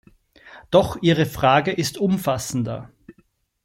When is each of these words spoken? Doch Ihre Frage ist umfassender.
Doch 0.71 0.97
Ihre 1.03 1.27
Frage 1.27 1.71
ist 1.71 1.99
umfassender. 1.99 2.89